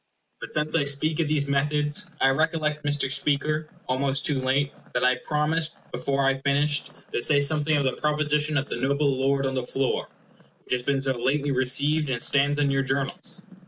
But 0.39 0.51
since 0.51 0.75
I 0.75 0.83
speak 0.85 1.19
of 1.19 1.27
these 1.27 1.47
methods, 1.47 2.07
I 2.19 2.29
recollect, 2.29 2.83
Mr. 2.83 3.11
Speaker, 3.11 3.69
almost 3.87 4.25
too 4.25 4.39
late, 4.39 4.71
that 4.95 5.03
I 5.03 5.17
promised, 5.17 5.77
before 5.91 6.25
I 6.25 6.41
finished, 6.41 6.89
to 7.13 7.21
say 7.21 7.39
something 7.39 7.77
of 7.77 7.83
the 7.83 7.93
proposition 7.93 8.57
of 8.57 8.67
the 8.67 8.77
noble 8.77 9.15
lord 9.15 9.45
on 9.45 9.53
the 9.53 9.61
floor, 9.61 10.07
which 10.65 10.73
has 10.73 10.81
been 10.81 11.01
so 11.01 11.15
lately 11.23 11.51
received 11.51 12.09
and 12.09 12.19
stands 12.19 12.57
on 12.57 12.71
your 12.71 12.81
Journals. 12.81 13.43